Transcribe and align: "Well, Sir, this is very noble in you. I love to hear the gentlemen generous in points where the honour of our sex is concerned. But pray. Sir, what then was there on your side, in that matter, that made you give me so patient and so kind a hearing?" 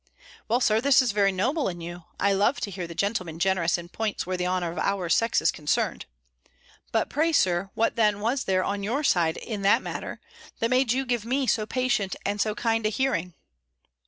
"Well, 0.47 0.61
Sir, 0.61 0.81
this 0.81 0.99
is 0.99 1.11
very 1.11 1.31
noble 1.31 1.67
in 1.67 1.79
you. 1.79 2.05
I 2.19 2.33
love 2.33 2.59
to 2.61 2.71
hear 2.71 2.87
the 2.87 2.95
gentlemen 2.95 3.37
generous 3.37 3.77
in 3.77 3.87
points 3.89 4.25
where 4.25 4.35
the 4.35 4.47
honour 4.47 4.71
of 4.71 4.79
our 4.79 5.09
sex 5.09 5.43
is 5.43 5.51
concerned. 5.51 6.07
But 6.91 7.07
pray. 7.07 7.31
Sir, 7.31 7.69
what 7.75 7.95
then 7.97 8.19
was 8.19 8.45
there 8.45 8.63
on 8.63 8.81
your 8.81 9.03
side, 9.03 9.37
in 9.37 9.61
that 9.61 9.83
matter, 9.83 10.19
that 10.57 10.71
made 10.71 10.91
you 10.91 11.05
give 11.05 11.23
me 11.23 11.45
so 11.45 11.67
patient 11.67 12.15
and 12.25 12.41
so 12.41 12.55
kind 12.55 12.83
a 12.87 12.89
hearing?" 12.89 13.35